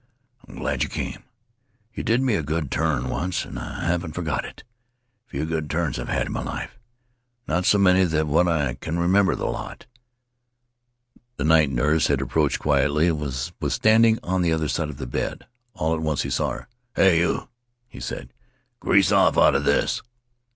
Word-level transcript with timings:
'I'm 0.47 0.55
glad 0.55 0.81
you 0.81 0.89
came. 0.89 1.23
You 1.93 2.01
did 2.01 2.23
me 2.23 2.33
a 2.33 2.41
good 2.41 2.71
turn 2.71 3.07
once 3.07 3.45
and 3.45 3.59
I 3.59 3.85
haven't 3.85 4.13
forgot 4.13 4.45
it. 4.45 4.63
Few 5.27 5.45
good 5.45 5.69
turns 5.69 5.99
I've 5.99 6.07
had 6.07 6.25
in 6.25 6.31
my 6.31 6.41
life. 6.41 6.79
Not 7.47 7.65
so 7.65 7.77
many 7.77 8.03
but 8.07 8.25
what 8.25 8.47
I 8.47 8.73
can 8.73 8.97
remember 8.97 9.35
the 9.35 9.45
lot.' 9.45 9.85
The 11.37 11.43
night 11.43 11.69
nurse 11.69 12.07
had 12.07 12.19
approached 12.19 12.57
quietly 12.57 13.09
and 13.09 13.19
was 13.19 13.51
standing 13.67 14.17
on 14.23 14.41
the 14.41 14.51
other 14.53 14.67
side 14.67 14.89
of 14.89 14.97
the 14.97 15.05
bed. 15.05 15.45
All 15.75 15.93
at 15.93 16.01
once 16.01 16.23
he 16.23 16.31
saw 16.31 16.49
her. 16.49 16.67
'Hey, 16.95 17.19
you!' 17.19 17.47
he 17.87 17.99
said. 17.99 18.33
'Grease 18.79 19.11
off 19.11 19.37
out 19.37 19.53
of 19.53 19.65
this! 19.65 20.01